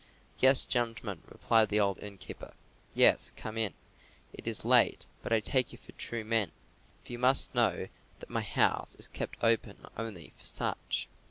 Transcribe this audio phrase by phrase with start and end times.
[0.39, 2.55] "Yes, gentlemen," replied the old innkeeper.
[2.95, 3.75] "Yes, come in.
[4.33, 6.51] It is late, but I take you for true men,
[7.05, 11.07] for you must know that my house is kept open only for such."